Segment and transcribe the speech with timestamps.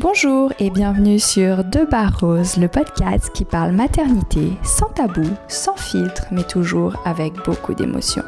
[0.00, 5.76] Bonjour et bienvenue sur De Barres Rose, le podcast qui parle maternité sans tabou, sans
[5.76, 8.22] filtre, mais toujours avec beaucoup d'émotion.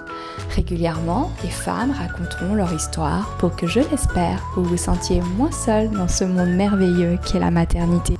[0.57, 5.91] Régulièrement, des femmes raconteront leur histoire pour que, je l'espère, vous vous sentiez moins seul
[5.91, 8.15] dans ce monde merveilleux qu'est la maternité.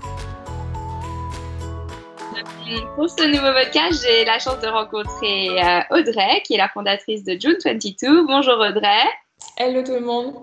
[2.95, 7.25] Pour ce nouveau podcast, j'ai la chance de rencontrer euh, Audrey, qui est la fondatrice
[7.25, 8.27] de June 22.
[8.29, 9.09] Bonjour Audrey.
[9.57, 10.35] Hello tout le monde.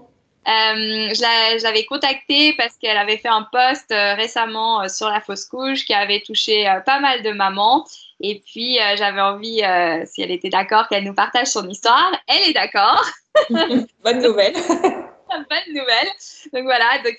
[0.48, 5.20] Euh, je l'avais contactée parce qu'elle avait fait un post euh, récemment euh, sur la
[5.20, 7.86] fausse couche qui avait touché pas mal de mamans.
[8.22, 9.62] Et puis, j'avais envie,
[10.06, 12.12] si elle était d'accord, qu'elle nous partage son histoire.
[12.28, 13.06] Elle est d'accord.
[13.50, 14.54] Bonne nouvelle.
[15.30, 16.08] Bonne nouvelle.
[16.52, 17.16] Donc voilà, donc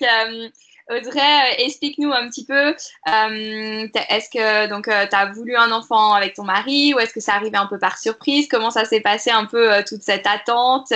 [0.89, 2.75] Audrey, explique-nous un petit peu,
[3.07, 7.33] est-ce que donc tu as voulu un enfant avec ton mari ou est-ce que ça
[7.33, 8.47] arrivait un peu par surprise?
[8.49, 10.91] Comment ça s'est passé un peu toute cette attente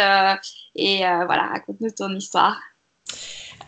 [0.76, 2.58] et euh, voilà, raconte-nous ton histoire.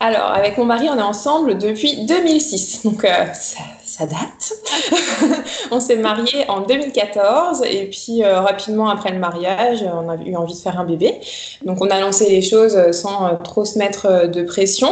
[0.00, 4.52] Alors, avec mon mari, on est ensemble depuis 2006, donc euh, ça, date.
[5.70, 10.36] on s'est mariés en 2014 et puis euh, rapidement après le mariage, on a eu
[10.36, 11.18] envie de faire un bébé.
[11.64, 14.90] Donc, on a lancé les choses sans trop se mettre de pression.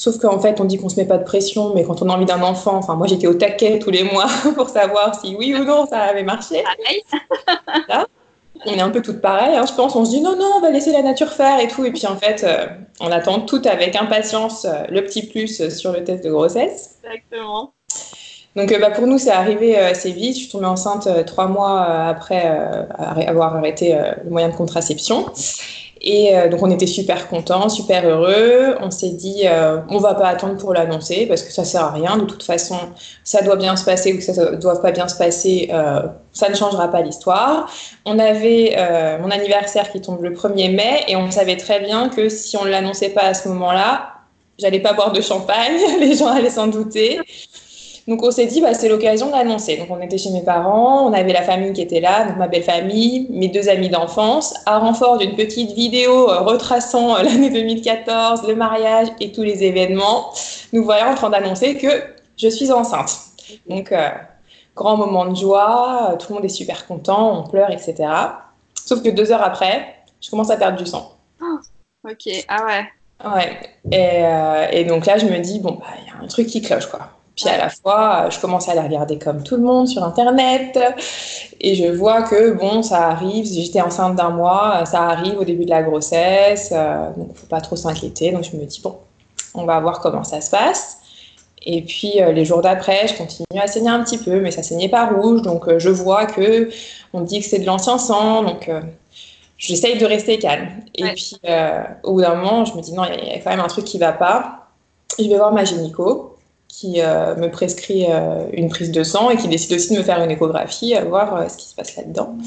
[0.00, 2.14] Sauf qu'en fait, on dit qu'on se met pas de pression, mais quand on a
[2.14, 5.54] envie d'un enfant, enfin, moi j'étais au taquet tous les mois pour savoir si oui
[5.54, 6.64] ou non ça avait marché
[8.64, 9.94] on est un peu toutes pareilles, hein, je pense.
[9.96, 11.84] On se dit non, non, on va laisser la nature faire et tout.
[11.84, 12.66] Et puis en fait, euh,
[13.00, 16.98] on attend tout avec impatience euh, le petit plus euh, sur le test de grossesse.
[17.04, 17.74] Exactement.
[18.56, 20.34] Donc bah, pour nous, c'est arrivé assez vite.
[20.34, 22.42] Je suis tombée enceinte trois mois après
[22.98, 25.26] avoir arrêté le moyen de contraception.
[26.02, 28.76] Et euh, donc on était super contents, super heureux.
[28.80, 31.90] On s'est dit euh, on va pas attendre pour l'annoncer parce que ça sert à
[31.90, 32.16] rien.
[32.16, 32.76] De toute façon,
[33.22, 36.54] ça doit bien se passer ou ça doit pas bien se passer, euh, ça ne
[36.54, 37.70] changera pas l'histoire.
[38.06, 42.08] On avait euh, mon anniversaire qui tombe le 1er mai et on savait très bien
[42.08, 44.14] que si on ne l'annonçait pas à ce moment-là,
[44.58, 47.20] j'allais pas boire de champagne, les gens allaient s'en douter.
[48.10, 49.76] Donc on s'est dit, bah, c'est l'occasion d'annoncer.
[49.76, 52.48] Donc on était chez mes parents, on avait la famille qui était là, donc ma
[52.48, 57.50] belle famille, mes deux amis d'enfance, à renfort d'une petite vidéo euh, retraçant euh, l'année
[57.50, 60.32] 2014, le mariage et tous les événements.
[60.72, 61.86] Nous voyons en train d'annoncer que
[62.36, 63.16] je suis enceinte.
[63.68, 64.08] Donc euh,
[64.74, 67.94] grand moment de joie, tout le monde est super content, on pleure, etc.
[68.74, 71.12] Sauf que deux heures après, je commence à perdre du sang.
[71.40, 71.58] Oh,
[72.10, 72.88] ok, ah ouais.
[73.36, 73.60] Ouais.
[73.92, 76.60] Et, et, donc là, je me dis, bon, bah, il y a un truc qui
[76.60, 77.10] cloche, quoi.
[77.40, 80.78] Puis à la fois, je commence à la regarder comme tout le monde sur Internet
[81.58, 83.46] et je vois que bon, ça arrive.
[83.46, 87.62] J'étais enceinte d'un mois, ça arrive au début de la grossesse, euh, donc faut pas
[87.62, 88.30] trop s'inquiéter.
[88.32, 88.96] Donc je me dis bon,
[89.54, 90.98] on va voir comment ça se passe.
[91.62, 94.62] Et puis euh, les jours d'après, je continue à saigner un petit peu, mais ça
[94.62, 96.68] saignait pas rouge, donc euh, je vois que
[97.14, 98.70] on dit que c'est de l'ancien sang, donc
[99.56, 100.68] j'essaye de rester calme.
[100.94, 101.40] Et puis
[102.02, 103.86] au bout d'un moment, je me dis non, il y, a quand même un truc
[103.86, 104.66] qui va pas.
[105.18, 106.36] Je vais voir ma gynéco
[106.70, 110.04] qui euh, me prescrit euh, une prise de sang et qui décide aussi de me
[110.04, 112.38] faire une échographie, à voir euh, ce qui se passe là-dedans.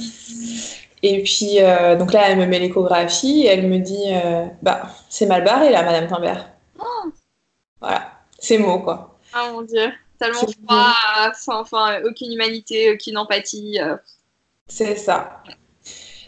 [1.06, 1.58] Et puis,
[2.00, 4.14] donc là, elle me met l'échographie et elle me dit
[4.62, 6.48] Bah, c'est mal barré là, Madame Timbert.
[6.80, 7.10] Oh
[7.82, 9.20] voilà, c'est mots quoi.
[9.34, 10.94] Ah mon Dieu, tellement froid,
[11.34, 13.80] sans, enfin, aucune humanité, aucune empathie.
[14.66, 15.44] C'est ça.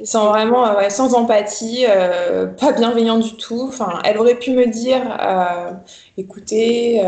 [0.03, 3.65] Sans vraiment, euh, ouais, sans empathie, euh, pas bienveillant du tout.
[3.67, 5.71] Enfin, elle aurait pu me dire, euh,
[6.17, 7.01] écoutez,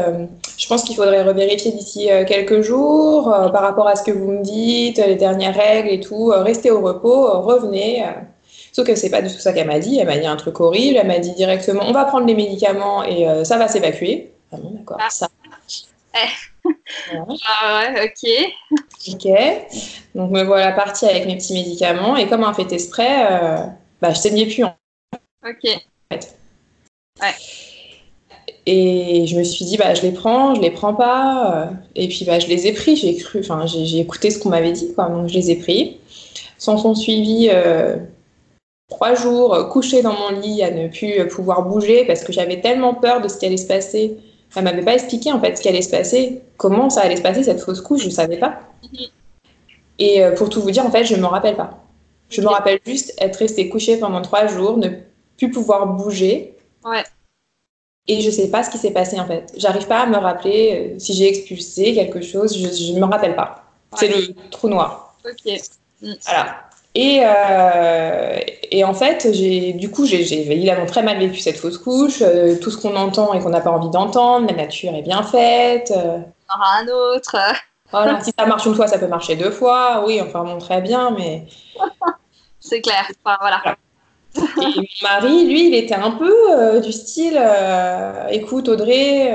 [0.57, 4.41] je pense qu'il faudrait revérifier d'ici quelques jours par rapport à ce que vous me
[4.41, 6.27] dites, les dernières règles et tout.
[6.27, 8.03] restez au repos, revenez.
[8.71, 9.99] Sauf que c'est pas du tout ça qu'elle m'a dit.
[9.99, 10.97] Elle m'a dit un truc horrible.
[11.01, 14.31] Elle m'a dit directement, on va prendre les médicaments et ça va s'évacuer.
[14.51, 14.97] Ah bon, d'accord.
[14.99, 15.09] Ah.
[15.09, 15.27] Ça.
[16.15, 16.56] Eh.
[17.61, 18.79] Ah ouais, ok.
[19.13, 19.27] Ok.
[20.15, 23.57] Donc me voilà partie avec mes petits médicaments et comme un fait exprès, euh,
[24.01, 24.63] bah, je saignais plus.
[24.63, 24.75] En
[25.47, 25.81] ok.
[26.11, 26.19] Ouais.
[28.65, 31.69] Et je me suis dit, bah, je les prends, je les prends pas.
[31.69, 32.95] Euh, et puis, bah, je les ai pris.
[32.95, 35.07] J'ai cru, enfin, j'ai écouté ce qu'on m'avait dit, quoi.
[35.07, 35.99] Donc, je les ai pris.
[36.57, 37.95] S'en sont suivis euh,
[38.89, 42.93] trois jours couchés dans mon lit à ne plus pouvoir bouger parce que j'avais tellement
[42.93, 44.17] peur de ce qui allait se passer
[44.55, 47.21] elle m'avait pas expliqué en fait ce qui allait se passer, comment ça allait se
[47.21, 48.59] passer cette fausse couche, je savais pas.
[49.99, 51.83] Et euh, pour tout vous dire, en fait, je me rappelle pas.
[52.29, 54.89] Je me rappelle juste être restée couchée pendant trois jours, ne
[55.37, 56.55] plus pouvoir bouger.
[56.83, 57.03] Ouais.
[58.07, 59.53] Et je sais pas ce qui s'est passé en fait.
[59.57, 63.35] J'arrive pas à me rappeler euh, si j'ai expulsé quelque chose, je, ne me rappelle
[63.35, 63.65] pas.
[63.95, 65.17] C'est le trou noir.
[65.25, 65.59] Ok.
[66.01, 66.66] Voilà.
[66.99, 68.39] Et, euh,
[68.71, 72.23] et, en fait, j'ai, du coup, j'ai, j'ai évidemment très mal vécu cette fausse couche.
[72.23, 75.21] Euh, tout ce qu'on entend et qu'on n'a pas envie d'entendre, la nature est bien
[75.21, 75.93] faite.
[75.95, 76.17] Euh.
[76.17, 77.35] Il y aura un autre.
[77.89, 80.03] Voilà, si ça marche une fois, ça peut marcher deux fois.
[80.05, 81.45] Oui, enfin, bon, très bien, mais.
[82.59, 83.09] C'est clair.
[83.23, 83.61] Enfin, voilà.
[84.35, 87.39] Et mon mari, lui, il était un peu euh, du style
[88.29, 89.33] écoute, Audrey,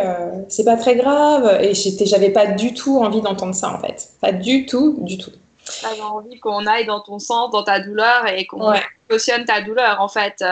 [0.49, 1.61] c'est pas très grave.
[1.63, 4.11] Et j'avais pas du tout envie d'entendre ça, en fait.
[4.21, 5.33] Pas du tout, du tout.
[5.81, 8.73] T'avais envie qu'on aille dans ton sens, dans ta douleur et qu'on
[9.09, 10.45] cautionne ta douleur, en fait.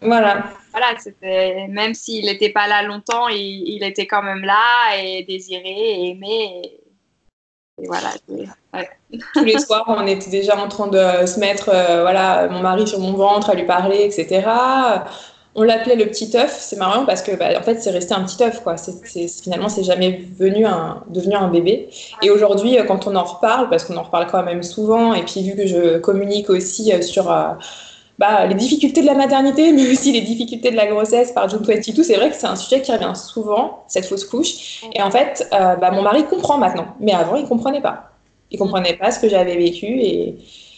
[0.00, 0.44] voilà.
[0.70, 5.22] Voilà, c'était même s'il n'était pas là longtemps, il, il, était quand même là et
[5.24, 6.62] désiré et aimé.
[6.64, 6.82] Et
[7.80, 8.10] et voilà.
[9.34, 12.86] Tous les soirs, on était déjà en train de se mettre, euh, voilà, mon mari
[12.86, 14.48] sur mon ventre, à lui parler, etc.
[15.54, 16.56] On l'appelait le petit œuf.
[16.58, 18.76] C'est marrant parce que, bah, en fait, c'est resté un petit œuf, quoi.
[18.76, 21.90] C'est, finalement, c'est jamais venu un, devenu un bébé.
[22.22, 25.22] Et aujourd'hui, euh, quand on en reparle, parce qu'on en reparle quand même souvent, et
[25.22, 27.30] puis vu que je communique aussi euh, sur
[28.18, 31.62] bah, les difficultés de la maternité, mais aussi les difficultés de la grossesse par June
[31.62, 32.02] 22.
[32.02, 34.82] C'est vrai que c'est un sujet qui revient souvent, cette fausse couche.
[34.94, 38.10] Et en fait, euh, bah, mon mari comprend maintenant, mais avant, il ne comprenait pas.
[38.50, 39.86] Il ne comprenait pas ce que j'avais vécu.
[39.86, 40.36] Et,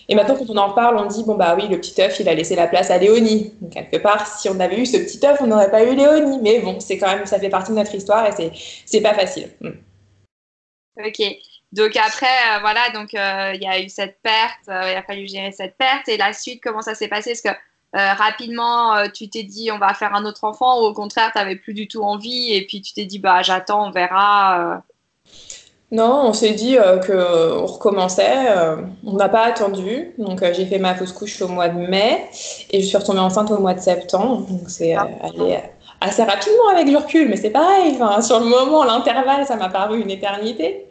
[0.09, 2.29] et, maintenant, quand on en parle, on dit bon, bah oui, le petit œuf, il
[2.29, 3.53] a laissé la place à Léonie.
[3.61, 6.39] Donc, quelque part, si on avait eu ce petit œuf, on n'aurait pas eu Léonie.
[6.43, 8.51] Mais bon, c'est quand même, ça fait partie de notre histoire et
[8.85, 9.51] c'est pas facile.
[9.61, 9.73] Hmm.
[11.05, 11.23] Ok.
[11.75, 15.03] Donc après, euh, voilà, donc euh, il y a eu cette perte, euh, il a
[15.03, 16.09] fallu gérer cette perte.
[16.09, 17.31] Et la suite, comment ça s'est passé?
[17.31, 17.55] Est-ce que
[17.93, 21.55] rapidement, tu t'es dit on va faire un autre enfant ou au contraire, tu n'avais
[21.55, 24.83] plus du tout envie et puis tu t'es dit bah j'attends, on verra
[25.95, 26.77] Non, on s'est dit
[27.07, 28.49] qu'on recommençait.
[29.07, 30.13] on n'a pas attendu.
[30.19, 32.27] Donc j'ai fait ma fausse couche au mois de mai
[32.71, 34.47] et je suis retombée enceinte au mois de septembre.
[34.49, 35.09] Donc c'est ah.
[35.23, 35.59] allé
[36.01, 37.97] assez rapidement avec du recul, mais c'est pareil.
[37.99, 40.87] Enfin, sur le moment, l'intervalle, ça m'a paru une éternité.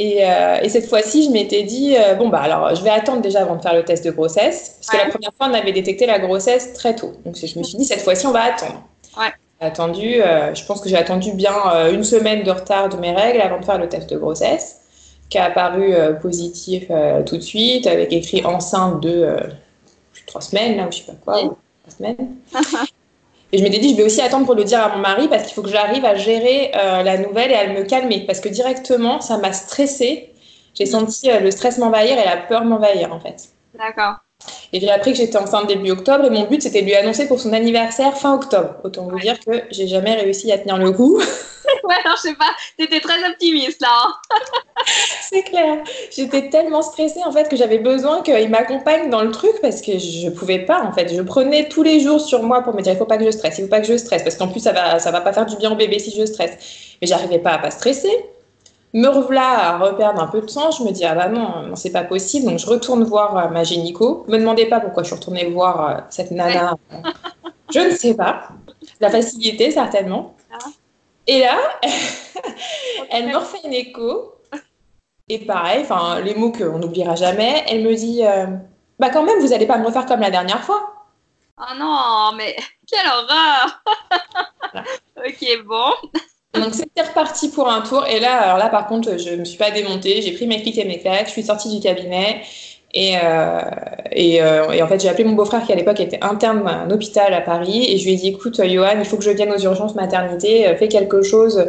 [0.00, 3.42] Euh, et, cette fois-ci, je m'étais dit, euh, bon, bah alors, je vais attendre déjà
[3.42, 4.78] avant de faire le test de grossesse.
[4.80, 7.12] Parce que la première fois, on avait détecté la grossesse très tôt.
[7.24, 8.82] Donc, je me suis dit, cette fois-ci, on va attendre.
[9.16, 9.32] Ouais.
[9.62, 11.54] Attendu, euh, je pense que j'ai attendu bien
[11.92, 14.80] une semaine de retard de mes règles avant de faire le test de grossesse,
[15.30, 16.88] qui a apparu positif
[17.26, 19.36] tout de suite, avec écrit enceinte de
[20.26, 22.36] trois semaines, là, ou je sais pas quoi, trois semaines.
[23.52, 25.42] Et je m'étais dit, je vais aussi attendre pour le dire à mon mari parce
[25.42, 28.24] qu'il faut que j'arrive à gérer euh, la nouvelle et à me calmer.
[28.26, 30.32] Parce que directement, ça m'a stressée.
[30.74, 33.50] J'ai senti euh, le stress m'envahir et la peur m'envahir, en fait.
[33.78, 34.16] D'accord.
[34.72, 37.28] Et j'ai appris que j'étais enceinte début octobre et mon but c'était de lui annoncer
[37.28, 38.76] pour son anniversaire fin octobre.
[38.84, 41.20] Autant vous dire que j'ai jamais réussi à tenir le coup.
[41.84, 43.88] ouais, alors je sais pas, t'étais très optimiste là.
[43.92, 44.34] Hein.
[45.22, 45.78] c'est clair.
[46.10, 49.98] J'étais tellement stressée en fait que j'avais besoin qu'il m'accompagne dans le truc parce que
[49.98, 51.14] je pouvais pas en fait.
[51.14, 53.30] Je prenais tous les jours sur moi pour me dire il faut pas que je
[53.30, 55.32] stresse, il faut pas que je stresse parce qu'en plus ça va, ça va pas
[55.32, 56.96] faire du bien au bébé si je stresse.
[57.00, 58.12] Mais j'arrivais pas à pas stresser
[58.94, 60.70] me revoilà à reperdre un peu de sang.
[60.70, 62.46] Je me dis, ah bah non, non c'est pas possible.
[62.46, 64.24] Donc je retourne voir euh, ma gynéco.
[64.28, 66.76] Me demandez pas pourquoi je suis retournée voir euh, cette nana.
[67.72, 68.48] je ne sais pas.
[69.00, 70.34] La facilité, certainement.
[70.52, 70.68] Ah.
[71.26, 71.58] Et là,
[73.10, 74.34] elle me refait une écho.
[75.28, 78.46] Et pareil, enfin, les mots qu'on n'oubliera jamais, elle me dit, euh,
[78.98, 81.06] bah quand même, vous n'allez pas me refaire comme la dernière fois.
[81.58, 82.56] Oh non, mais
[82.86, 83.82] quelle horreur
[85.16, 85.92] Ok, bon.
[86.54, 88.06] Donc c'était reparti pour un tour.
[88.06, 90.20] Et là, alors là, par contre, je me suis pas démontée.
[90.22, 91.26] J'ai pris mes clics et mes claques.
[91.26, 92.42] Je suis sortie du cabinet.
[92.94, 93.60] Et, euh,
[94.10, 96.82] et, euh, et, en fait, j'ai appelé mon beau-frère qui à l'époque était interne à
[96.82, 99.30] un hôpital à Paris et je lui ai dit écoute, Johan, il faut que je
[99.30, 101.66] vienne aux urgences maternité, euh, fais quelque chose.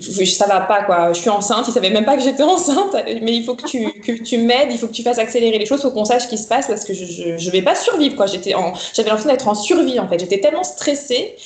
[0.00, 1.12] Ça va pas quoi.
[1.12, 1.66] Je suis enceinte.
[1.68, 4.72] Il savait même pas que j'étais enceinte, mais il faut que tu, que tu m'aides,
[4.72, 6.66] il faut que tu fasses accélérer les choses, faut qu'on sache ce qui se passe
[6.66, 8.26] parce que je, je, vais pas survivre quoi.
[8.26, 8.50] J'étais
[8.94, 10.18] j'avais l'impression d'être en survie en fait.
[10.18, 11.36] J'étais tellement stressée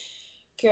[0.57, 0.69] que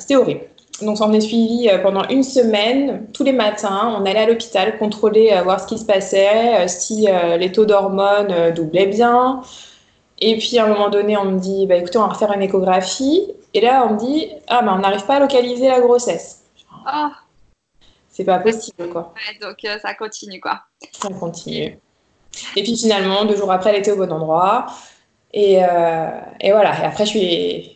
[0.00, 0.40] c'était horrible.
[0.82, 3.96] Donc, on est suivi euh, pendant une semaine, tous les matins.
[3.96, 7.06] On allait à l'hôpital contrôler, euh, voir ce qui se passait, euh, si
[7.38, 9.42] les taux d'hormones doublaient bien.
[10.18, 12.42] Et puis, à un moment donné, on me dit bah, écoutez, on va refaire une
[12.42, 13.32] échographie.
[13.52, 16.42] Et là, on me dit ah, bah, on n'arrive pas à localiser la grossesse.
[16.86, 17.12] Ah.
[18.10, 19.12] C'est pas possible, quoi.
[19.40, 20.60] donc, ça continue, quoi.
[20.92, 21.78] Ça continue.
[22.56, 24.66] Et puis, finalement, deux jours après, elle était au bon endroit.
[25.32, 26.80] Et, et voilà.
[26.80, 27.73] Et après, je suis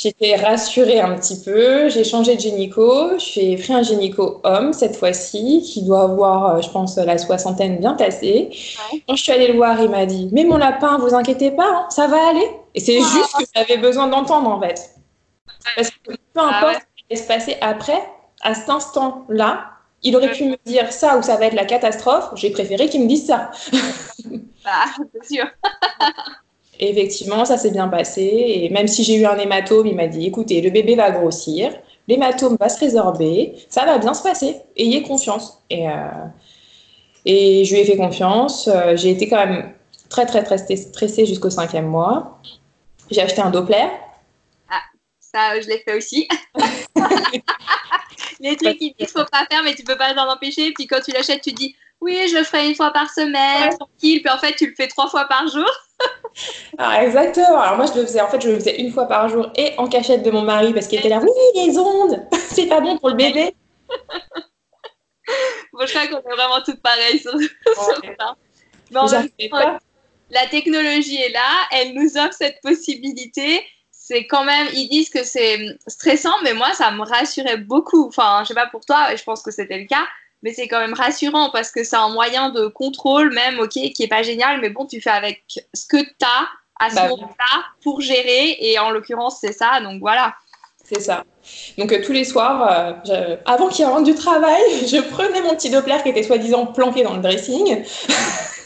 [0.00, 1.88] J'étais rassurée un petit peu.
[1.88, 3.18] J'ai changé de gynéco.
[3.18, 7.78] J'ai pris un gynéco homme cette fois-ci, qui doit avoir, euh, je pense, la soixantaine
[7.78, 8.50] bien tassée.
[9.08, 11.68] Quand je suis allée le voir, il m'a dit Mais mon lapin, vous inquiétez pas,
[11.68, 12.48] hein, ça va aller.
[12.74, 13.06] Et c'est ah.
[13.14, 14.90] juste que j'avais besoin d'entendre, en fait.
[15.76, 18.02] Parce que peu ah importe ce qui allait se passer après,
[18.42, 19.70] à cet instant-là,
[20.02, 22.30] il aurait pu me dire ça ou ça va être la catastrophe.
[22.34, 23.50] J'ai préféré qu'il me dise ça.
[24.64, 25.46] bah, c'est sûr.
[26.80, 28.22] effectivement, ça s'est bien passé.
[28.22, 31.72] Et même si j'ai eu un hématome, il m'a dit écoutez, le bébé va grossir,
[32.08, 35.62] l'hématome va se résorber, ça va bien se passer, ayez confiance.
[35.70, 35.92] Et, euh,
[37.24, 38.68] et je lui ai fait confiance.
[38.68, 39.72] Euh, j'ai été quand même
[40.08, 42.40] très, très, très stressée jusqu'au cinquième mois.
[43.10, 43.88] J'ai acheté un Doppler.
[44.70, 44.82] Ah,
[45.20, 46.28] ça, je l'ai fait aussi.
[48.40, 50.72] Les trucs qu'il ne faut pas faire, mais tu peux pas t'en empêcher.
[50.72, 54.20] Puis quand tu l'achètes, tu dis oui, je le ferai une fois par semaine, tranquille.
[54.22, 55.70] Puis en fait, tu le fais trois fois par jour.
[56.78, 57.60] ah, exactement.
[57.60, 59.72] Alors moi, je le faisais, en fait, je le faisais une fois par jour et
[59.78, 62.98] en cachette de mon mari parce qu'il était là, oui, les ondes, c'est pas bon
[62.98, 63.54] pour le bébé.
[65.72, 68.36] bon, je crois qu'on est vraiment toutes pareilles sur, ça.
[68.90, 69.78] Mais en même temps,
[70.30, 73.62] la technologie est là, elle nous offre cette possibilité.
[73.90, 78.08] C'est quand même, ils disent que c'est stressant, mais moi, ça me rassurait beaucoup.
[78.08, 80.04] Enfin, je sais pas pour toi, je pense que c'était le cas,
[80.44, 84.02] mais c'est quand même rassurant parce que c'est un moyen de contrôle, même, ok, qui
[84.02, 86.46] est pas génial, mais bon, tu fais avec ce que tu as
[86.78, 90.34] à ce bah moment-là pour gérer, et en l'occurrence, c'est ça, donc voilà.
[90.84, 91.24] C'est ça.
[91.78, 95.70] Donc euh, tous les soirs, euh, avant qu'il rentre du travail, je prenais mon petit
[95.70, 97.82] Doppler qui était soi-disant planqué dans le dressing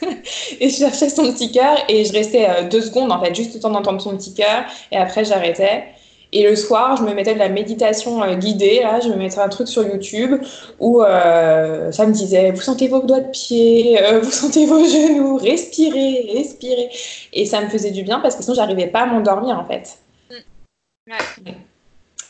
[0.61, 3.55] et je cherchais son petit cœur et je restais euh, deux secondes en fait, juste
[3.55, 5.85] le temps d'entendre son petit cœur et après j'arrêtais.
[6.33, 9.49] Et le soir, je me mettais de la méditation guidée, là, je me mettais un
[9.49, 10.43] truc sur YouTube
[10.79, 16.31] où ça me disait, vous sentez vos doigts de pied, vous sentez vos genoux, respirez,
[16.35, 16.91] respirez.
[17.33, 19.99] Et ça me faisait du bien parce que sinon, j'arrivais pas à m'endormir en fait.
[20.31, 21.13] Mm.
[21.13, 21.55] Ouais.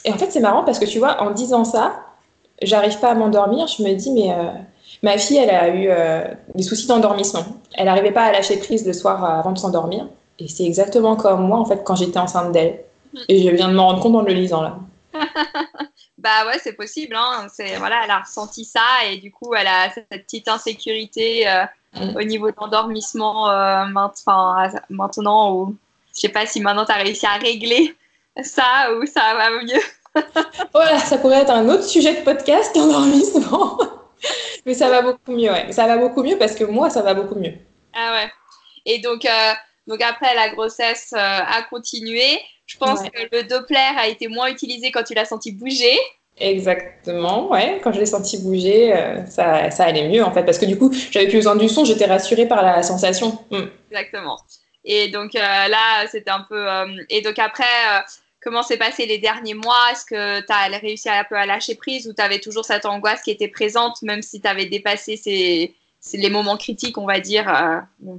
[0.05, 1.97] Et en fait, c'est marrant parce que tu vois, en disant ça,
[2.63, 3.67] j'arrive pas à m'endormir.
[3.67, 4.51] Je me dis, mais euh,
[5.03, 6.25] ma fille, elle a eu euh,
[6.55, 7.45] des soucis d'endormissement.
[7.75, 10.09] Elle n'arrivait pas à lâcher prise le soir euh, avant de s'endormir.
[10.39, 12.81] Et c'est exactement comme moi, en fait, quand j'étais enceinte d'elle.
[13.29, 14.79] Et je viens de m'en rendre compte en le lisant, là.
[16.19, 17.17] bah ouais, c'est possible.
[17.17, 17.47] Hein.
[17.53, 21.47] C'est, voilà, elle a ressenti ça et du coup, elle a cette petite insécurité
[21.95, 22.17] mm.
[22.17, 23.47] au niveau d'endormissement
[24.91, 25.55] maintenant.
[25.55, 25.77] Ou,
[26.15, 27.97] je sais pas si maintenant tu as réussi à régler
[28.43, 29.81] ça ou ça va mieux.
[30.73, 33.79] voilà, ça pourrait être un autre sujet de podcast, l'endormissement.
[34.67, 35.73] Mais ça va beaucoup mieux, ouais.
[35.73, 37.55] Ça va beaucoup mieux parce que moi, ça va beaucoup mieux.
[37.95, 38.31] Ah ouais.
[38.85, 39.53] Et donc, euh,
[39.89, 42.39] donc après, la grossesse euh, a continué.
[42.67, 45.99] Je pense que le Doppler a été moins utilisé quand tu l'as senti bouger.
[46.37, 47.81] Exactement, ouais.
[47.83, 50.45] Quand je l'ai senti bouger, euh, ça, ça, allait mieux en fait.
[50.45, 53.39] Parce que du coup, j'avais plus besoin du son, j'étais rassurée par la sensation.
[53.51, 53.63] Mm.
[53.91, 54.39] Exactement.
[54.85, 56.67] Et donc là, c'était un peu.
[57.11, 57.65] et donc après
[58.41, 59.91] comment s'est passé les derniers mois?
[59.93, 62.87] Est-ce que tu as réussi un peu à lâcher prise ou tu avais toujours cette
[62.87, 65.75] angoisse qui était présente, même si tu avais dépassé ces,
[66.15, 68.13] les moments critiques, on va dire euh,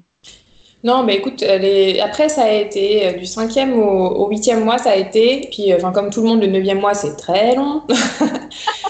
[0.83, 4.95] Non, mais écoute, après, ça a été euh, du cinquième au huitième mois, ça a
[4.95, 5.47] été.
[5.51, 7.83] Puis, euh, enfin, comme tout le monde, le neuvième mois, c'est très long.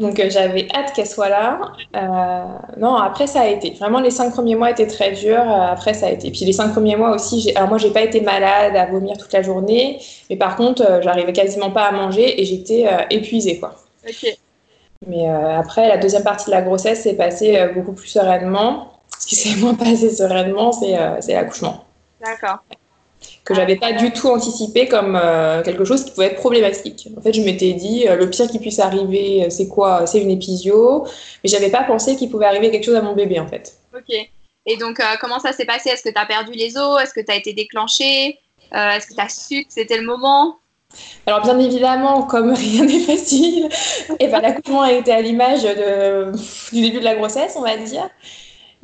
[0.00, 1.60] Donc euh, j'avais hâte qu'elle soit là.
[1.94, 2.44] Euh,
[2.78, 3.70] non, après ça a été.
[3.72, 5.40] Vraiment, les cinq premiers mois étaient très durs.
[5.40, 6.30] Euh, après ça a été.
[6.30, 9.32] Puis les cinq premiers mois aussi, alors moi j'ai pas été malade à vomir toute
[9.32, 13.74] la journée, mais par contre j'arrivais quasiment pas à manger et j'étais épuisée quoi.
[14.08, 14.36] Ok.
[15.06, 18.93] Mais après la deuxième partie de la grossesse s'est passée beaucoup plus sereinement.
[19.18, 21.84] Ce qui s'est moins passé sereinement, c'est l'accouchement.
[22.24, 22.60] D'accord
[23.44, 27.08] que j'avais pas du tout anticipé comme euh, quelque chose qui pouvait être problématique.
[27.16, 30.06] En fait, je m'étais dit euh, le pire qui puisse arriver, euh, c'est quoi?
[30.06, 31.06] C'est une épisio,
[31.42, 33.74] mais j'avais pas pensé qu'il pouvait arriver quelque chose à mon bébé en fait.
[33.94, 34.14] Ok.
[34.66, 35.90] Et donc, comment ça s'est passé?
[35.90, 37.02] Est-ce que tu as perdu les os?
[37.02, 38.38] Est-ce que tu as été déclenché?
[38.72, 40.56] Est-ce que tu as su que c'était le moment?
[41.26, 43.68] Alors bien évidemment, comme rien n'est facile,
[44.18, 45.64] et ben, l'accouchement a été à l'image
[46.72, 48.08] du début de la grossesse, on va dire.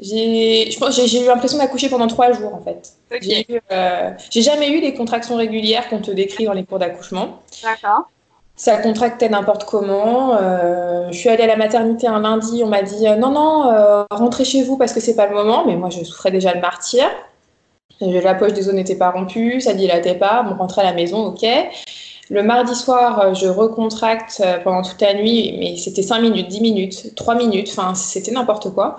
[0.03, 2.93] J'ai, eu l'impression d'accoucher pendant trois jours en fait.
[3.73, 7.41] Euh, j'ai, jamais eu les contractions régulières qu'on te décrit dans les cours d'accouchement.
[7.63, 8.09] D'accord.
[8.57, 10.37] Ça contractait n'importe comment.
[10.37, 14.07] Euh, je suis allée à la maternité un lundi, on m'a dit euh, non, non,
[14.11, 15.65] rentrez chez vous parce que c'est pas le moment.
[15.67, 17.05] Mais moi, je souffrais déjà le martyr.
[18.01, 20.47] La poche des os n'était pas rompue, ça dilatait pas.
[20.51, 21.47] On rentrait à la maison, ok.
[22.31, 27.15] Le mardi soir, je recontracte pendant toute la nuit, mais c'était 5 minutes, 10 minutes,
[27.17, 28.97] 3 minutes, enfin, c'était n'importe quoi.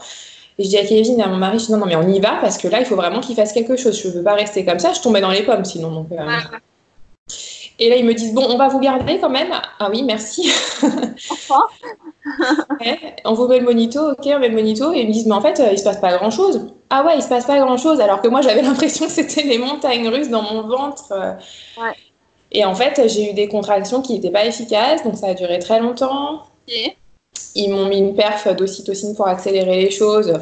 [0.58, 2.20] Et je dis à Kevin, à mon mari, je dis non, non, mais on y
[2.20, 4.00] va parce que là, il faut vraiment qu'il fasse quelque chose.
[4.02, 4.94] Je ne veux pas rester comme ça.
[4.94, 5.92] Je tombais dans les pommes sinon.
[5.92, 6.28] Donc, euh.
[7.80, 9.52] Et là, ils me disent bon, on va vous garder quand même.
[9.80, 10.52] Ah oui, merci.
[13.26, 14.94] on vous met le monito, ok, on met le monito.
[14.94, 16.74] Et ils me disent mais en fait, il se passe pas grand chose.
[16.90, 18.00] Ah ouais, il se passe pas grand chose.
[18.00, 21.12] Alors que moi, j'avais l'impression que c'était les montagnes russes dans mon ventre.
[21.12, 21.96] Ouais.
[22.52, 25.60] Et en fait, j'ai eu des contractions qui n'étaient pas efficaces, donc ça a duré
[25.60, 26.44] très longtemps.
[27.56, 30.34] Ils m'ont mis une perf d'ocytocine pour accélérer les choses.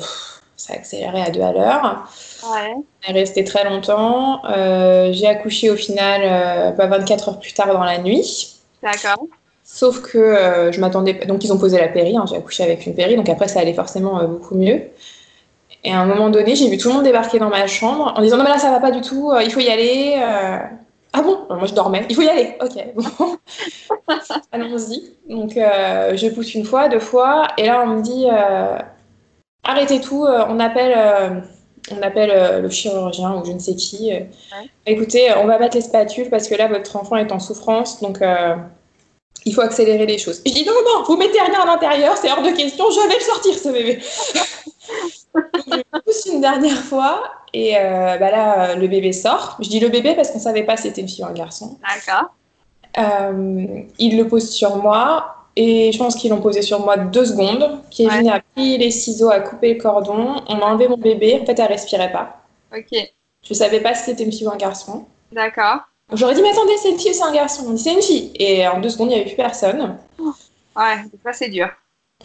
[0.56, 2.10] ça a accéléré à deux à l'heure.
[2.44, 2.76] Ouais.
[3.08, 4.46] est resté très longtemps.
[4.46, 8.56] Euh, j'ai accouché au final 24 euh, heures plus tard dans la nuit.
[8.84, 9.26] D'accord.
[9.64, 11.14] Sauf que euh, je m'attendais.
[11.26, 12.16] Donc, ils ont posé la péri.
[12.18, 12.26] Hein.
[12.30, 13.16] j'ai accouché avec une péri.
[13.16, 14.82] Donc, après, ça allait forcément beaucoup mieux.
[15.84, 18.22] Et à un moment donné, j'ai vu tout le monde débarquer dans ma chambre en
[18.22, 19.32] disant Non, mais là, ça va pas du tout.
[19.42, 20.22] il faut y aller.
[21.14, 21.46] Ah bon?
[21.50, 22.06] Moi je dormais.
[22.10, 22.56] Il faut y aller.
[22.62, 22.74] Ok.
[22.96, 23.38] Bon.
[24.52, 25.14] Allons-y.
[25.28, 28.78] Donc euh, je pousse une fois, deux fois, et là on me dit euh,
[29.64, 30.26] arrêtez tout.
[30.26, 31.44] Euh, on appelle,
[31.92, 34.12] on appelle le chirurgien ou je ne sais qui.
[34.86, 38.20] Écoutez, on va mettre les spatules parce que là votre enfant est en souffrance, donc
[39.46, 40.42] il faut accélérer les choses.
[40.46, 42.86] je dis non non, vous mettez rien à l'intérieur, c'est hors de question.
[42.92, 44.00] Je vais le sortir ce bébé.
[45.36, 49.58] je pousse une dernière fois Et euh, bah là, le bébé sort.
[49.60, 51.78] Je dis le bébé parce qu'on savait pas si c'était une fille ou un garçon.
[51.88, 52.30] D'accord.
[52.98, 53.66] Euh,
[54.00, 55.36] il le pose sur moi.
[55.56, 57.82] Et je pense qu'ils l'ont posé sur moi deux secondes.
[57.92, 58.32] Kevin Ouais.
[58.32, 60.36] a pris les ciseaux, a coupé le cordon.
[60.48, 61.40] On a enlevé mon bébé.
[61.42, 62.42] En fait, elle respirait pas.
[62.76, 62.98] Ok.
[63.42, 65.06] Je savais pas si c'était une fille ou un garçon.
[65.32, 65.80] D'accord.
[66.14, 67.66] J'aurais dit, mais attendez, c'est une fille ou c'est un garçon?
[67.68, 68.32] On dit, c'est une fille.
[68.36, 69.98] Et en deux secondes, il n'y avait plus personne.
[70.76, 71.68] Ouais, ça c'est dur.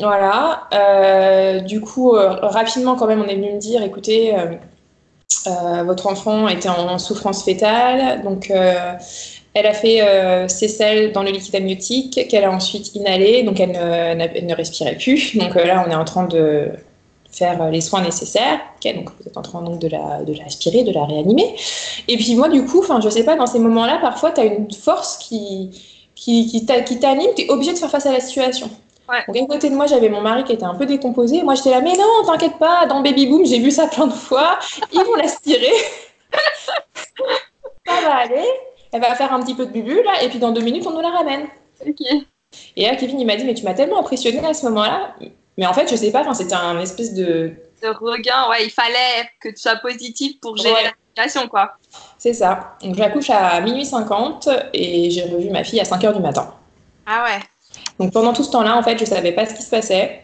[0.00, 0.68] Voilà.
[0.72, 6.06] Euh, du coup, euh, rapidement, quand même, on est venu me dire, écoutez, euh, votre
[6.08, 8.22] enfant était en souffrance fétale.
[8.22, 13.42] Donc, elle a fait ses selles dans le liquide amniotique qu'elle a ensuite inhalé.
[13.42, 15.36] Donc, elle ne, respirait plus.
[15.36, 16.70] Donc, là, on est en train de
[17.30, 18.60] faire les soins nécessaires.
[18.76, 21.54] Ok, donc, vous êtes en train donc, de, la, de la aspirer, de la réanimer.
[22.08, 24.44] Et puis, moi, du coup, enfin, je sais pas, dans ces moments-là, parfois, tu as
[24.44, 25.70] une force qui,
[26.14, 27.30] qui, qui t'anime.
[27.36, 28.70] Tu es obligé de faire face à la situation.
[29.08, 29.22] Ouais.
[29.28, 31.42] Donc, à côté de moi, j'avais mon mari qui était un peu décomposé.
[31.42, 34.12] Moi, j'étais là, mais non, t'inquiète pas, dans Baby Boom, j'ai vu ça plein de
[34.12, 34.58] fois.
[34.92, 35.72] Ils vont l'aspirer.
[37.86, 38.44] ça va aller.
[38.92, 40.90] Elle va faire un petit peu de bubu, là, et puis dans deux minutes, on
[40.92, 41.48] nous la ramène.
[41.86, 42.00] Ok.
[42.76, 45.14] Et là, Kevin, il m'a dit, mais tu m'as tellement impressionné à ce moment-là.
[45.58, 47.52] Mais en fait, je sais pas, c'était un espèce de.
[47.82, 50.82] De regain, ouais, il fallait que tu sois positif pour gérer Ouais.
[50.84, 50.92] la
[51.24, 51.72] situation, quoi.
[52.18, 52.76] C'est ça.
[52.82, 56.54] Donc, j'accouche à minuit 50 et j'ai revu ma fille à 5 heures du matin.
[57.06, 57.40] Ah ouais.
[57.98, 60.20] Donc, pendant tout ce temps-là, en fait, je savais pas ce qui se passait.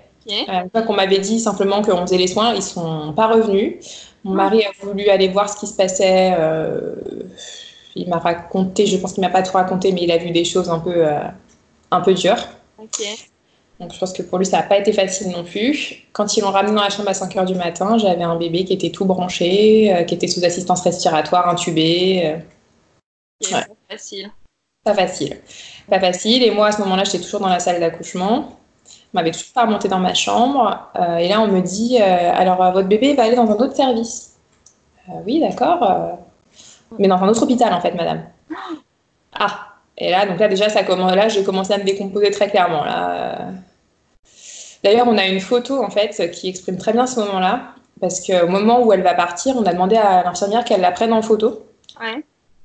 [0.48, 3.76] Euh, une fois qu'on m'avait dit simplement qu'on faisait les soins, ils sont pas revenus.
[4.22, 6.34] Mon mari a voulu aller voir ce qui se passait.
[6.38, 6.94] euh,
[7.96, 10.44] il m'a raconté, je pense qu'il m'a pas trop raconté, mais il a vu des
[10.44, 11.18] choses un peu, euh,
[11.90, 12.36] un peu dures.
[13.80, 16.04] Donc je pense que pour lui, ça n'a pas été facile non plus.
[16.12, 18.64] Quand ils l'ont ramené dans la chambre à 5 heures du matin, j'avais un bébé
[18.64, 22.36] qui était tout branché, euh, qui était sous assistance respiratoire, intubé.
[23.42, 23.60] Ok, Ouais.
[23.88, 24.30] c'est facile.
[24.84, 25.36] pas facile.
[25.90, 26.42] Pas facile.
[26.44, 28.56] Et moi, à ce moment-là, j'étais toujours dans la salle d'accouchement.
[29.12, 30.88] On m'avait toujours pas remonté dans ma chambre.
[30.98, 33.54] Euh, et là, on me dit euh, alors, euh, votre bébé va aller dans un
[33.54, 34.36] autre service.
[35.26, 36.18] Oui, d'accord.
[36.98, 38.22] mais dans un autre hôpital, en fait, madame.
[39.34, 39.66] Ah.
[39.98, 41.14] Et là, donc là, déjà, ça commence.
[41.14, 42.84] Là, j'ai commencé à me décomposer très clairement.
[42.84, 43.48] Là.
[44.84, 47.74] D'ailleurs, on a une photo, en fait, qui exprime très bien ce moment-là.
[48.00, 51.12] Parce qu'au moment où elle va partir, on a demandé à l'infirmière qu'elle la prenne
[51.12, 51.66] en photo.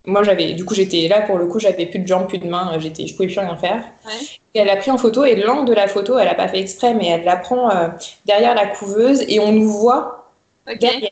[0.07, 2.47] Moi, j'avais, du coup, j'étais là pour le coup, j'avais plus de jambes, plus de
[2.47, 3.83] mains, j'étais, je pouvais plus rien faire.
[4.05, 4.11] Ouais.
[4.53, 6.59] Et elle l'a pris en photo et l'angle de la photo, elle a pas fait
[6.59, 7.87] exprès, mais elle la prend euh,
[8.25, 10.31] derrière la couveuse et on nous voit
[10.79, 11.09] derrière.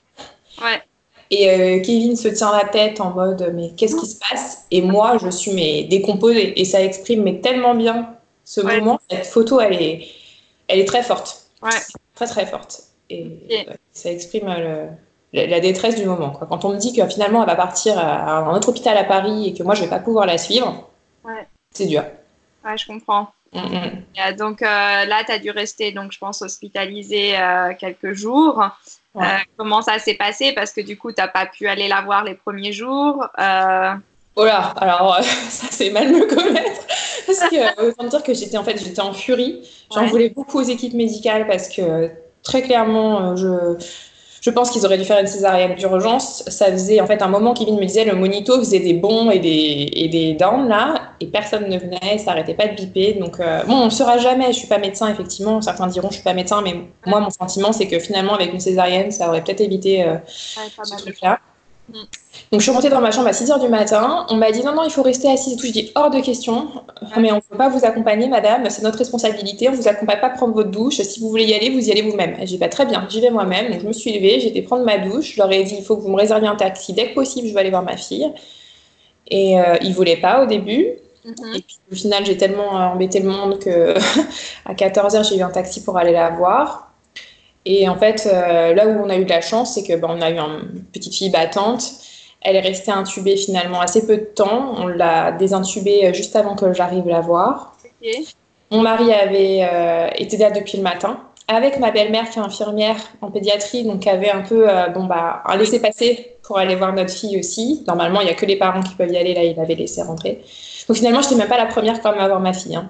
[0.62, 0.82] Ouais.
[1.32, 4.66] Et euh, Kevin se tient la tête en mode mais qu'est-ce qui se passe?
[4.70, 8.80] Et moi, je suis mais décomposée et ça exprime mais tellement bien ce Ouais.
[8.80, 9.00] moment.
[9.10, 10.06] Cette photo, elle est,
[10.68, 11.48] elle est très forte,
[12.14, 12.84] très très forte.
[13.10, 13.26] Et
[13.68, 14.90] euh, ça exprime euh, le-
[15.34, 16.30] la, détresse du moment.
[16.30, 16.48] Quoi.
[16.48, 19.48] Quand on me dit que finalement elle va partir à, un autre hôpital à Paris
[19.48, 20.90] et que moi je vais pas pouvoir la suivre,
[21.24, 21.48] Ouais.
[21.72, 22.04] c'est dur.
[22.66, 23.30] Ouais, je comprends.
[23.54, 24.04] Mm, mm.
[24.20, 28.64] Euh, donc euh, là, tu as dû rester, donc, je pense, hospitalisé euh, quelques jours.
[29.14, 29.26] Ouais.
[29.26, 30.54] Euh, comment ça s'est passé?
[30.54, 33.26] Parce que du coup, tu n'as pas pu aller la voir les premiers jours.
[34.36, 36.82] Oh là, alors ça c'est mal me connaître.
[37.28, 39.62] Parce que autant dire que j'étais en fait j'étais en furie.
[39.94, 40.08] J'en Ouais.
[40.08, 42.10] voulais beaucoup aux équipes médicales parce que
[42.42, 43.78] très clairement je
[44.44, 46.44] je pense qu'ils auraient dû faire une césarienne d'urgence.
[46.48, 49.40] Ça faisait en fait un moment Kevin me disait le monito faisait des bons et
[49.40, 53.14] des et des downs là et personne ne venait, ça arrêtait pas de biper.
[53.14, 54.48] Donc euh, bon, on ne saura jamais.
[54.48, 55.62] Je suis pas médecin effectivement.
[55.62, 56.76] Certains diront je suis pas médecin, mais
[57.06, 60.84] moi mon sentiment c'est que finalement avec une césarienne ça aurait peut-être évité euh, ouais,
[60.84, 61.40] ce truc-là.
[61.90, 64.26] Donc je suis remontée dans ma chambre à 6h du matin.
[64.30, 65.66] On m'a dit non, non, il faut rester assise et tout.
[65.66, 66.70] Je dis hors de question.
[67.18, 68.70] Mais on ne peut pas vous accompagner, madame.
[68.70, 69.70] C'est notre responsabilité.
[69.70, 71.02] On ne vous accompagne pas prendre votre douche.
[71.02, 72.38] Si vous voulez y aller, vous y allez vous-même.
[72.44, 73.72] J'ai pas très bien, j'y vais moi-même.
[73.72, 75.34] Donc je me suis levée, j'ai été prendre ma douche.
[75.34, 77.48] Je leur ai dit il faut que vous me réserviez un taxi dès que possible.
[77.48, 78.32] Je vais aller voir ma fille.
[79.28, 80.88] Et euh, ils voulaient pas au début.
[81.26, 81.56] Mhm.
[81.56, 83.94] Et puis au final, j'ai tellement euh, embêté le monde que
[84.66, 86.93] à 14h, j'ai eu un taxi pour aller la voir.
[87.66, 90.10] Et en fait, euh, là où on a eu de la chance, c'est que ben,
[90.12, 91.84] on a eu une petite fille battante.
[92.42, 94.76] Elle est restée intubée finalement assez peu de temps.
[94.78, 97.78] On l'a désintubée euh, juste avant que j'arrive la voir.
[98.72, 102.98] Mon mari avait euh, été là depuis le matin avec ma belle-mère qui est infirmière
[103.22, 107.12] en pédiatrie, donc avait un peu euh, bon, bah, un laissez-passer pour aller voir notre
[107.12, 107.84] fille aussi.
[107.88, 109.34] Normalement, il n'y a que les parents qui peuvent y aller.
[109.34, 110.42] Là, il avait laissé rentrer.
[110.88, 112.76] Donc finalement, je n'étais même pas la première quand même à voir ma fille.
[112.76, 112.90] hein.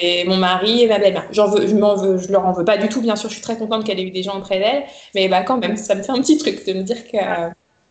[0.00, 1.26] Et mon mari et ma belle-mère.
[1.32, 3.28] J'en veux, je m'en veux, je leur en veux pas du tout, bien sûr.
[3.28, 5.76] Je suis très contente qu'elle ait eu des gens auprès d'elle, mais bah quand même,
[5.76, 7.18] ça me fait un petit truc de me dire que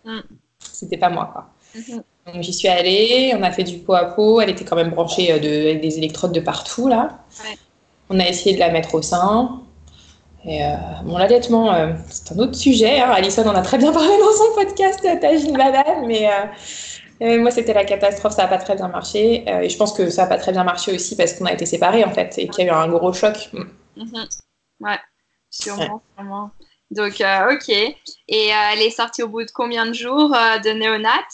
[0.05, 0.21] Mm.
[0.59, 1.47] c'était pas moi, quoi.
[1.75, 2.01] Mhm.
[2.33, 4.39] Donc j'y suis allée, on a fait du pot à pot.
[4.41, 7.19] Elle était quand même branchée euh, de, avec des électrodes de partout là.
[7.43, 7.57] Ouais.
[8.09, 9.61] On a essayé de la mettre au sein.
[10.45, 10.69] Et euh,
[11.03, 12.99] bon, l'allaitement, euh, c'est un autre sujet.
[13.01, 13.09] Hein.
[13.11, 16.45] Alison en a très bien parlé dans son podcast euh, Tagine Banane, mais euh,
[17.21, 18.33] euh, moi c'était la catastrophe.
[18.33, 19.43] Ça n'a pas très bien marché.
[19.47, 21.53] Euh, et je pense que ça n'a pas très bien marché aussi parce qu'on a
[21.53, 23.49] été séparés en fait et qu'il y a eu un gros choc.
[23.95, 24.27] Mhm.
[24.79, 24.99] Ouais,
[25.49, 26.51] sûrement, sûrement.
[26.91, 27.69] Donc, ok.
[27.69, 27.95] Et
[28.27, 31.27] elle est sortie au bout de combien de jours de néonat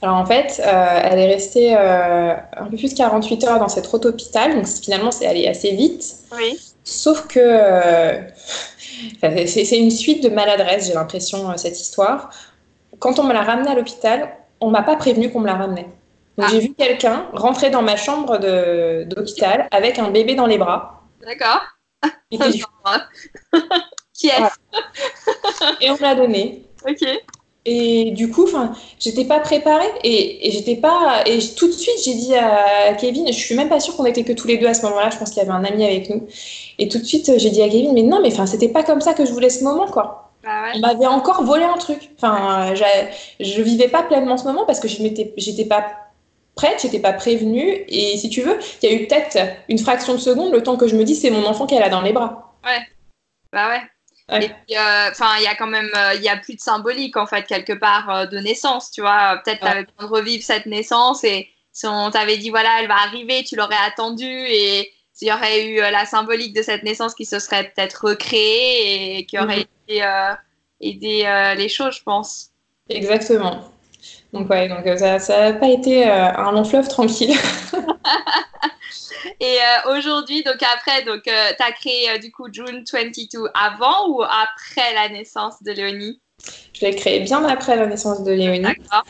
[0.00, 4.10] alors en fait, elle est restée un peu plus de 48 heures dans cette autre
[4.10, 6.18] hôpital, donc finalement c'est allé assez vite.
[6.36, 6.56] Oui.
[6.84, 8.20] Sauf que
[9.20, 12.30] c'est une suite de maladresse, j'ai l'impression, cette histoire.
[13.00, 15.88] Quand on me l'a ramenée à l'hôpital, on m'a pas prévenu qu'on me la ramenait.
[16.36, 16.50] Donc ah.
[16.50, 18.38] j'ai vu quelqu'un rentrer dans ma chambre
[19.04, 21.02] d'hôpital avec un bébé dans les bras.
[21.20, 21.62] D'accord.
[24.14, 24.42] Qui est
[25.80, 26.64] Et on me l'a donné.
[26.88, 27.06] Ok.
[27.64, 28.48] Et du coup,
[28.98, 31.22] j'étais pas préparée et, j'étais pas.
[31.26, 34.24] Et tout de suite, j'ai dit à Kevin, je suis même pas sûre qu'on était
[34.24, 35.10] que tous les deux à ce moment-là.
[35.10, 36.26] Je pense qu'il y avait un ami avec nous.
[36.78, 39.00] Et tout de suite, j'ai dit à Kevin, mais non, mais enfin, c'était pas comme
[39.00, 40.27] ça que je voulais ce moment, quoi.
[40.48, 42.10] Bah On m'avait encore volé un truc.
[42.16, 46.08] Enfin, je vivais pas pleinement ce moment parce que je m'étais, j'étais pas
[46.54, 47.84] prête, j'étais pas prévenue.
[47.88, 50.76] Et si tu veux, il y a eu peut-être une fraction de seconde le temps
[50.76, 52.54] que je me dis c'est mon enfant qu'elle a dans les bras.
[52.64, 52.80] Ouais.
[53.52, 53.82] Bah ouais.
[54.30, 57.16] Et euh, enfin, il y a quand même, euh, il y a plus de symbolique
[57.16, 59.40] en fait quelque part euh, de naissance, tu vois.
[59.44, 59.84] Peut-être ouais.
[59.84, 63.56] tu de revivre cette naissance et si on t'avait dit voilà, elle va arriver, tu
[63.56, 67.72] l'aurais attendu et il y aurait eu la symbolique de cette naissance qui se serait
[67.74, 70.36] peut-être recréée et qui aurait mhm.
[70.80, 72.50] aidé, les choses, je pense.
[72.88, 73.60] Exactement.
[74.32, 77.34] Donc ouais, donc ça n'a pas été un long fleuve tranquille.
[79.40, 83.48] Et euh, aujourd'hui, donc après, donc euh, tu as créé euh, du coup June 22
[83.54, 86.20] avant ou après la naissance de Léonie?
[86.72, 88.60] Je l'ai créé bien après la naissance de Léonie.
[88.60, 89.04] D'accord.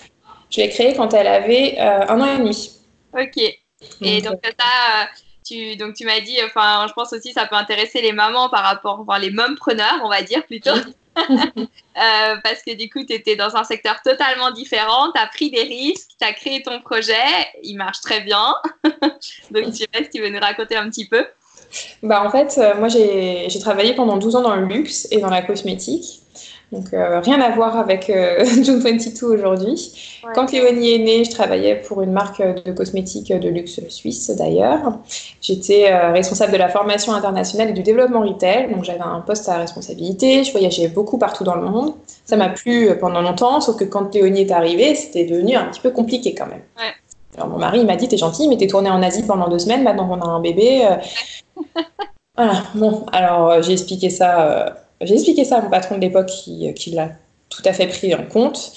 [0.50, 2.72] Je l'ai créé quand elle avait un an et demi.
[3.12, 3.36] Ok.
[4.00, 4.50] Et donc, tu,
[5.76, 9.00] donc tu m'as dit, enfin, je pense aussi ça peut intéresser les mamans par rapport,
[9.00, 10.70] enfin les mompreneurs, on va dire plutôt.
[11.98, 15.50] Euh, parce que du coup, tu étais dans un secteur totalement différent, tu as pris
[15.50, 17.14] des risques, tu as créé ton projet,
[17.64, 18.54] il marche très bien.
[19.50, 21.26] Donc, je sais tu veux nous raconter un petit peu.
[22.04, 25.28] Bah, en fait, euh, moi, j'ai travaillé pendant 12 ans dans le luxe et dans
[25.28, 26.22] la cosmétique.
[26.70, 30.20] Donc, euh, rien à voir avec euh, June 22 aujourd'hui.
[30.34, 34.98] Quand Léonie est née, je travaillais pour une marque de cosmétiques de luxe suisse d'ailleurs.
[35.40, 38.70] J'étais euh, responsable de la formation internationale et du développement retail.
[38.70, 40.44] Donc, j'avais un poste à responsabilité.
[40.44, 41.94] Je voyageais beaucoup partout dans le monde.
[42.26, 45.80] Ça m'a plu pendant longtemps, sauf que quand Léonie est arrivée, c'était devenu un petit
[45.80, 46.62] peu compliqué quand même.
[47.34, 49.84] Alors, mon mari m'a dit T'es gentil, mais t'es tournée en Asie pendant deux semaines.
[49.84, 50.86] Maintenant qu'on a un bébé.
[52.36, 52.62] voilà.
[52.74, 56.90] Bon, alors j'ai expliqué ça j'ai expliqué ça à mon patron de l'époque qui, qui
[56.90, 57.10] l'a
[57.48, 58.72] tout à fait pris en compte.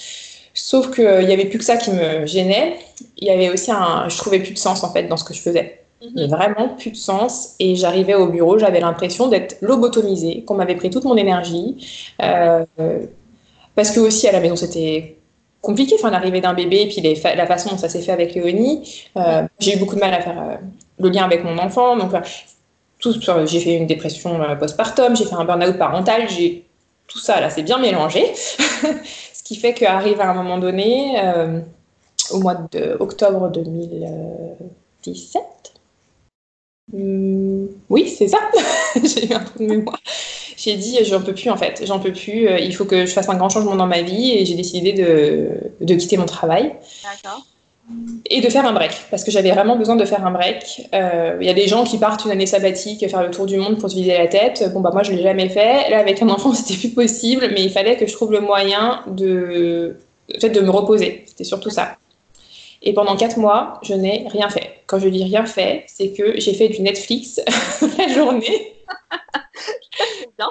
[0.54, 2.76] Sauf qu'il euh, n'y avait plus que ça qui me gênait.
[3.16, 4.08] Il y avait aussi un.
[4.08, 5.78] Je trouvais plus de sens en fait dans ce que je faisais.
[6.16, 7.54] Avait vraiment plus de sens.
[7.58, 12.12] Et j'arrivais au bureau, j'avais l'impression d'être lobotomisée, qu'on m'avait pris toute mon énergie.
[12.20, 12.64] Euh,
[13.74, 15.16] parce que aussi à la maison, c'était
[15.60, 18.34] compliqué, enfin, l'arrivée d'un bébé, et puis les la façon dont ça s'est fait avec
[18.34, 19.06] Léonie.
[19.16, 20.58] Euh, j'ai eu beaucoup de mal à faire
[20.98, 21.96] le lien avec mon enfant.
[21.96, 22.12] Donc,
[23.46, 26.64] j'ai fait une dépression euh, postpartum, j'ai fait un burn-out parental, j'ai
[27.08, 28.32] tout ça là, c'est bien mélangé.
[28.34, 31.60] Ce qui fait qu'arrive à un moment donné, euh,
[32.30, 35.42] au mois d'octobre 2017,
[36.92, 38.38] hmm, oui, c'est ça.
[39.02, 39.98] j'ai eu un peu de mémoire.
[40.56, 42.46] J'ai dit, j'en peux plus en fait, j'en peux plus.
[42.46, 44.92] Euh, il faut que je fasse un grand changement dans ma vie et j'ai décidé
[44.92, 46.72] de, de quitter mon travail.
[47.02, 47.44] D'accord
[48.30, 50.88] et de faire un break, parce que j'avais vraiment besoin de faire un break.
[50.94, 53.56] Euh, il y a des gens qui partent une année sabbatique, faire le tour du
[53.56, 54.70] monde pour se vider la tête.
[54.72, 55.90] Bon, bah moi, je ne l'ai jamais fait.
[55.90, 59.02] Là, avec un enfant, c'était plus possible, mais il fallait que je trouve le moyen
[59.08, 59.96] de,
[60.40, 61.24] fait, de me reposer.
[61.26, 61.96] C'était surtout ça.
[62.82, 64.82] Et pendant quatre mois, je n'ai rien fait.
[64.86, 67.40] Quand je dis rien fait, c'est que j'ai fait du Netflix
[67.98, 68.74] la journée.
[70.38, 70.48] bien.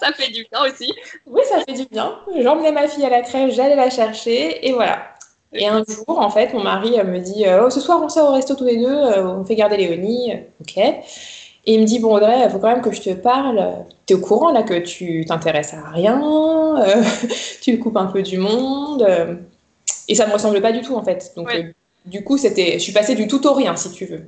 [0.00, 0.92] ça fait du bien aussi.
[1.26, 2.16] Oui, ça fait du bien.
[2.40, 5.17] J'emmenais ma fille à la crèche, j'allais la chercher, et voilà.
[5.52, 8.30] Et un jour, en fait, mon mari me dit euh, Oh, ce soir, on sort
[8.30, 10.32] au resto tous les deux, euh, on fait garder Léonie.
[10.60, 10.76] Ok.
[10.76, 11.04] Et
[11.66, 13.84] il me dit Bon, Audrey, il faut quand même que je te parle.
[14.06, 17.02] Tu es au courant là que tu t'intéresses à rien, euh,
[17.62, 19.06] tu coupes un peu du monde.
[20.08, 21.32] et ça me ressemble pas du tout, en fait.
[21.36, 21.50] Donc,
[22.04, 24.26] du coup, c'était, je suis passée du tout au rien, si tu veux.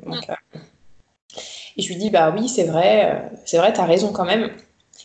[1.76, 4.50] et je lui dis Bah oui, c'est vrai, c'est vrai, tu as raison quand même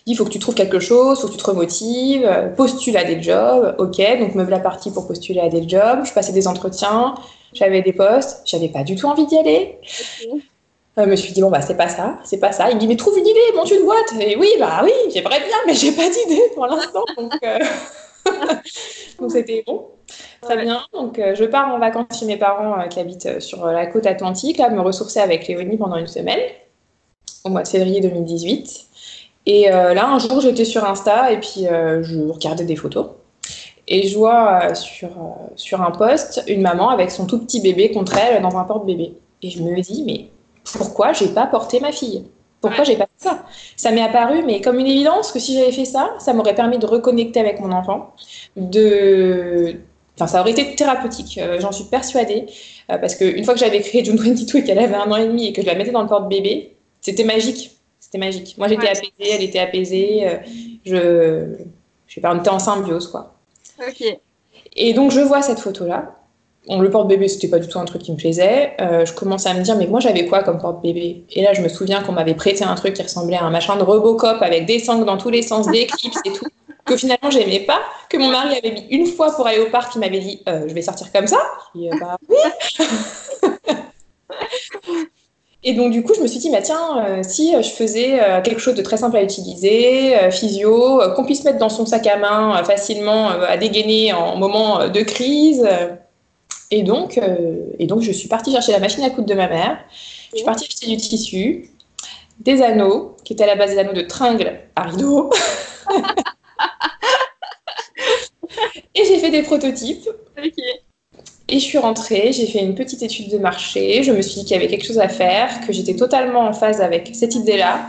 [0.06, 3.04] il faut que tu trouves quelque chose, il faut que tu te remotives, postule à
[3.04, 6.48] des jobs, ok, donc me voilà partie pour postuler à des jobs, je passais des
[6.48, 7.16] entretiens,
[7.54, 9.80] j'avais des postes, j'avais pas du tout envie d'y aller.
[10.98, 12.70] Euh, je me suis dit, bon, bah, c'est pas ça, c'est pas ça.
[12.70, 14.14] Il me dit, mais trouve une idée, monte une boîte.
[14.20, 17.04] Et oui, bah oui, j'aimerais bien, mais j'ai pas d'idée pour l'instant.
[17.18, 17.60] Donc, euh,
[19.30, 19.88] c'était bon.
[20.42, 20.82] Très bien.
[20.94, 24.58] Donc, euh, je pars en vacances chez mes parents qui habitent sur la côte atlantique,
[24.58, 26.40] là, me ressourcer avec Léonie pendant une semaine,
[27.44, 28.86] au mois de février 2018.
[29.46, 33.08] Et euh, là, un jour, j'étais sur Insta et puis euh, je regardais des photos.
[33.88, 35.10] Et je vois euh, sur,
[35.56, 39.14] sur un post une maman avec son tout petit bébé contre elle dans un porte-bébé.
[39.42, 40.30] Et je me dis, mais
[40.78, 42.26] pourquoi j'ai pas porté ma fille?
[42.62, 43.44] Pourquoi j'ai pas fait ça?
[43.76, 46.80] Ça m'est apparu, mais comme une évidence que si j'avais fait ça, ça m'aurait permis
[46.80, 48.16] de reconnecter avec mon enfant,
[48.56, 49.78] de
[50.16, 52.46] Enfin, ça aurait été thérapeutique, euh, j'en suis persuadée,
[52.90, 55.28] euh, parce qu'une fois que j'avais créé June 22 et qu'elle avait un an et
[55.28, 57.72] demi et que je la mettais dans le porte-bébé, c'était magique.
[58.06, 58.56] C'était magique.
[58.60, 60.28] Moi, j'étais apaisée, elle était apaisée.
[60.28, 60.38] Euh,
[60.86, 61.66] je,
[62.06, 63.34] je sais pas, on était en symbiose, quoi.
[63.80, 64.04] Ok.
[64.76, 66.16] Et donc, je vois cette photo-là.
[66.68, 68.76] On, le porte-bébé, c'était pas du tout un truc qui me plaisait.
[68.80, 71.24] je commence à me dire, mais moi, j'avais quoi comme porte-bébé?
[71.32, 73.76] Et là, je me souviens qu'on m'avait prêté un truc qui ressemblait à un machin
[73.76, 76.46] de Robocop avec des sangles dans tous les sens, des clips et tout
[76.86, 79.96] que finalement j'aimais pas, que mon mari avait mis une fois pour aller au parc,
[79.96, 81.40] il m'avait dit euh, je vais sortir comme ça.
[81.76, 82.38] Et, euh, bah, oui.
[85.68, 88.60] Et donc du coup je me suis dit bah tiens euh, si je faisais quelque
[88.60, 92.64] chose de très simple à utiliser, physio, qu'on puisse mettre dans son sac à main
[92.64, 95.68] facilement à dégainer en moment de crise.
[96.70, 97.20] Et donc
[97.80, 99.80] et donc je suis partie chercher la machine à coudre de ma mère.
[100.32, 101.72] Je suis partie acheter du tissu,
[102.40, 105.32] des anneaux qui étaient à la base des anneaux de tringle à rideau.
[108.96, 110.08] et j'ai fait des prototypes.
[111.48, 114.46] Et je suis rentrée, j'ai fait une petite étude de marché, je me suis dit
[114.46, 117.88] qu'il y avait quelque chose à faire, que j'étais totalement en phase avec cette idée-là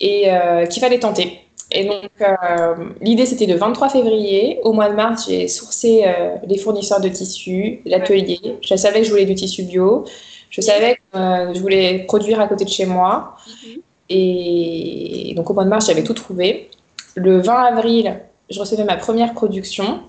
[0.00, 1.40] et euh, qu'il fallait tenter.
[1.70, 4.58] Et donc, euh, l'idée, c'était le 23 février.
[4.62, 8.40] Au mois de mars, j'ai sourcé euh, les fournisseurs de tissus, l'atelier.
[8.62, 10.04] Je savais que je voulais du tissu bio.
[10.50, 13.36] Je savais que je voulais produire à côté de chez moi.
[13.46, 13.82] Mhm.
[14.08, 16.70] Et donc, au mois de mars, j'avais tout trouvé.
[17.14, 20.00] Le 20 avril, je recevais ma première production.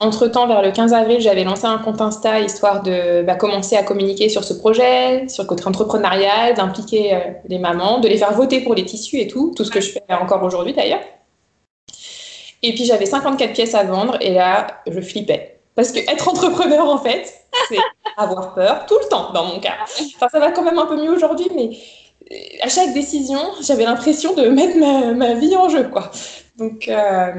[0.00, 3.82] Entre-temps, vers le 15 avril, j'avais lancé un compte Insta histoire de bah, commencer à
[3.82, 8.32] communiquer sur ce projet, sur le côté entrepreneurial, d'impliquer euh, les mamans, de les faire
[8.32, 11.00] voter pour les tissus et tout, tout ce que je fais encore aujourd'hui d'ailleurs.
[12.62, 15.60] Et puis j'avais 54 pièces à vendre et là, je flippais.
[15.74, 17.32] Parce que être entrepreneur, en fait,
[17.68, 17.78] c'est
[18.16, 19.74] avoir peur tout le temps dans mon cas.
[20.16, 21.70] Enfin, ça va quand même un peu mieux aujourd'hui, mais
[22.62, 26.10] à chaque décision, j'avais l'impression de mettre ma, vie en jeu, quoi.
[26.56, 27.32] Donc, euh,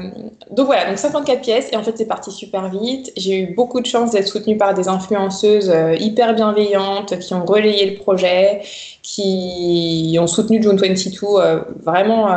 [0.50, 3.12] donc voilà, donc 54 pièces et en fait c'est parti super vite.
[3.16, 7.46] J'ai eu beaucoup de chance d'être soutenue par des influenceuses euh, hyper bienveillantes qui ont
[7.46, 8.60] relayé le projet,
[9.02, 11.10] qui ont soutenu June 22.
[11.22, 12.28] Euh, vraiment,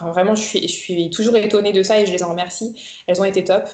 [0.00, 2.74] vraiment, je suis, je suis toujours étonnée de ça et je les en remercie.
[3.06, 3.68] Elles ont été top.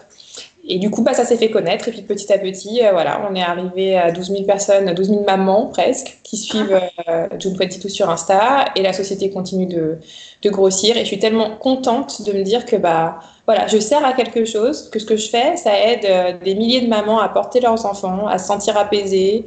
[0.71, 1.89] Et du coup, bah, ça s'est fait connaître.
[1.89, 5.09] Et puis petit à petit, euh, voilà, on est arrivé à 12 000 personnes, 12
[5.09, 8.67] 000 mamans presque, qui suivent euh, June 22 sur Insta.
[8.77, 9.99] Et la société continue de,
[10.43, 10.97] de, grossir.
[10.97, 14.45] Et je suis tellement contente de me dire que bah, voilà, je sers à quelque
[14.45, 17.61] chose, que ce que je fais, ça aide euh, des milliers de mamans à porter
[17.61, 19.47] leurs enfants, à se sentir apaisées,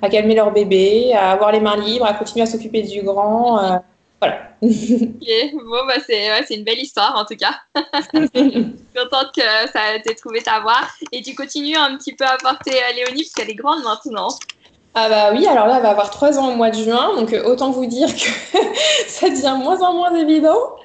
[0.00, 3.82] à calmer leur bébé, à avoir les mains libres, à continuer à s'occuper du grand.
[4.22, 4.38] Voilà.
[4.62, 7.54] Bon, bah, c'est une belle histoire en tout cas.
[7.74, 10.82] contente que ça t'ait trouvé ta voix.
[11.10, 14.28] Et tu continues un petit peu à porter euh, Léonie parce qu'elle est grande maintenant.
[14.94, 17.32] Ah bah oui, alors là, elle va avoir 3 ans au mois de juin, donc
[17.32, 18.58] euh, autant vous dire que
[19.08, 20.76] ça devient moins en moins évident.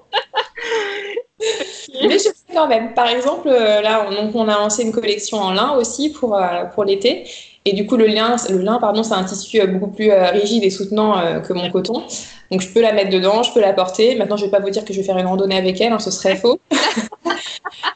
[2.02, 2.94] Mais je sais quand même.
[2.94, 6.40] Par exemple, euh, là, on, on a lancé une collection en lin aussi pour,
[6.74, 7.26] pour l'été.
[7.66, 10.70] Et du coup, le lin, le lin pardon, c'est un tissu beaucoup plus rigide et
[10.70, 12.04] soutenant que mon coton.
[12.50, 14.16] Donc je peux la mettre dedans, je peux la porter.
[14.16, 16.00] Maintenant, je vais pas vous dire que je vais faire une randonnée avec elle, hein,
[16.00, 16.60] ce serait faux.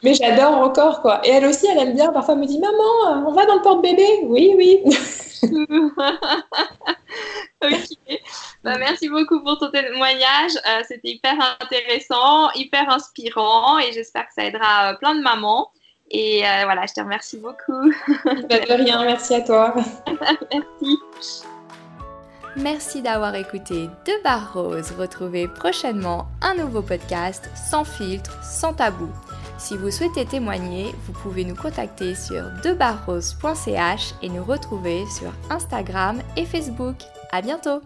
[0.02, 1.20] Mais j'adore encore quoi.
[1.24, 2.12] Et elle aussi, elle aime bien.
[2.12, 4.04] Parfois, elle me dit maman, on va dans le porte-bébé.
[4.24, 4.80] Oui, oui.
[7.62, 8.22] ok.
[8.64, 10.52] Bah, merci beaucoup pour ton témoignage.
[10.68, 15.70] Euh, c'était hyper intéressant, hyper inspirant et j'espère que ça aidera euh, plein de mamans.
[16.10, 17.92] Et euh, voilà, je te remercie beaucoup.
[18.24, 19.74] Bah, de rien, merci à toi.
[20.52, 20.98] merci.
[22.54, 24.92] Merci d'avoir écouté De Barres Rose.
[24.98, 29.08] Retrouvez prochainement un nouveau podcast sans filtre, sans tabou.
[29.58, 36.20] Si vous souhaitez témoigner, vous pouvez nous contacter sur debarrose.ch et nous retrouver sur Instagram
[36.36, 36.96] et Facebook.
[37.32, 37.80] À bientôt!